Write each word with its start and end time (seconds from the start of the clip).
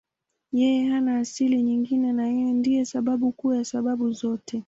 Yeye 0.51 0.85
hana 0.89 1.17
asili 1.17 1.61
nyingine 1.61 2.13
na 2.13 2.27
Yeye 2.27 2.53
ndiye 2.53 2.85
sababu 2.85 3.31
kuu 3.31 3.53
ya 3.53 3.65
sababu 3.65 4.11
zote. 4.11 4.59